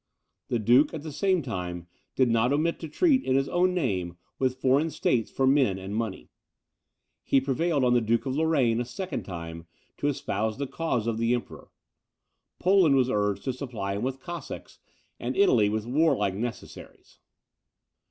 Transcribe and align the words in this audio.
The 0.47 0.57
duke, 0.57 0.95
at 0.95 1.03
the 1.03 1.11
same 1.11 1.43
time, 1.43 1.85
did 2.15 2.27
not 2.27 2.51
omit 2.51 2.79
to 2.79 2.87
treat, 2.89 3.23
in 3.23 3.35
his 3.35 3.47
own 3.47 3.75
name, 3.75 4.17
with 4.39 4.57
foreign 4.59 4.89
states 4.89 5.29
for 5.29 5.45
men 5.45 5.77
and 5.77 5.95
money. 5.95 6.31
He 7.23 7.39
prevailed 7.39 7.83
on 7.83 7.93
the 7.93 8.01
Duke 8.01 8.25
of 8.25 8.35
Lorraine, 8.35 8.81
a 8.81 8.85
second 8.85 9.25
time, 9.25 9.67
to 9.97 10.07
espouse 10.07 10.57
the 10.57 10.65
cause 10.65 11.05
of 11.05 11.19
the 11.19 11.35
Emperor. 11.35 11.69
Poland 12.57 12.95
was 12.95 13.11
urged 13.11 13.43
to 13.43 13.53
supply 13.53 13.93
him 13.93 14.01
with 14.01 14.19
Cossacks, 14.19 14.79
and 15.19 15.37
Italy 15.37 15.69
with 15.69 15.85
warlike 15.85 16.33
necessaries. 16.33 17.19